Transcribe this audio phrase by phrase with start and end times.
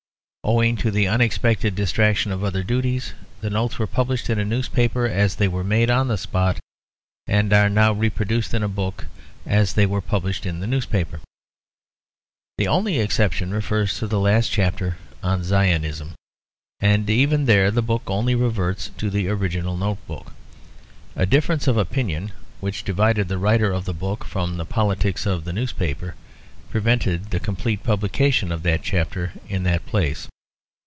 [0.43, 5.05] Owing to the unexpected distraction of other duties, the notes were published in a newspaper
[5.07, 6.59] as they were made on the spot;
[7.27, 9.05] and are now reproduced in a book
[9.45, 11.21] as they were published in the newspaper.
[12.57, 16.15] The only exception refers to the last chapter on Zionism;
[16.81, 20.33] and even there the book only reverts to the original note book.
[21.15, 25.45] A difference of opinion, which divided the writer of the book from the politics of
[25.45, 26.15] the newspaper,
[26.69, 30.27] prevented the complete publication of that chapter in that place.